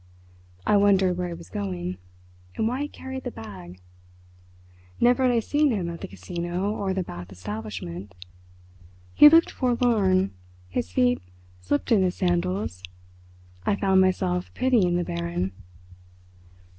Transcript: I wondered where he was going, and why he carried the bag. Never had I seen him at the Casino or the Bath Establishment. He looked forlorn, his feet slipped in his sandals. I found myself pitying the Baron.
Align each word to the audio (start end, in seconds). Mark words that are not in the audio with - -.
I 0.65 0.77
wondered 0.77 1.15
where 1.15 1.27
he 1.27 1.35
was 1.35 1.51
going, 1.51 1.99
and 2.55 2.67
why 2.67 2.81
he 2.81 2.87
carried 2.87 3.23
the 3.23 3.29
bag. 3.29 3.79
Never 4.99 5.21
had 5.23 5.31
I 5.31 5.39
seen 5.41 5.69
him 5.69 5.91
at 5.91 6.01
the 6.01 6.07
Casino 6.07 6.71
or 6.71 6.91
the 6.91 7.03
Bath 7.03 7.31
Establishment. 7.31 8.15
He 9.13 9.29
looked 9.29 9.51
forlorn, 9.51 10.33
his 10.67 10.89
feet 10.91 11.21
slipped 11.59 11.91
in 11.91 12.01
his 12.01 12.15
sandals. 12.15 12.81
I 13.63 13.75
found 13.75 14.01
myself 14.01 14.51
pitying 14.55 14.95
the 14.97 15.03
Baron. 15.03 15.51